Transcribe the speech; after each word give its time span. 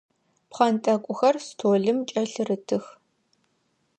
Пхъэнтӏэкӏухэр 0.49 1.35
столым 1.47 1.99
кӏэлъырытых. 2.09 2.85